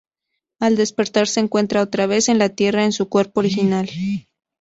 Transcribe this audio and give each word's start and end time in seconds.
Al 0.59 0.77
despertar 0.77 1.27
se 1.27 1.41
encuentra 1.41 1.83
otra 1.83 2.07
vez 2.07 2.27
en 2.27 2.39
la 2.39 2.49
Tierra 2.49 2.83
en 2.85 2.91
su 2.91 3.07
cuerpo 3.07 3.41
original. 3.41 3.87